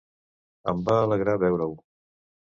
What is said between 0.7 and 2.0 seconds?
Em va alegrar veure-ho.